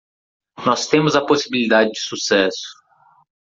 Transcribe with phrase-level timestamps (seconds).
[0.65, 2.67] Nós temos a possibilidade de sucesso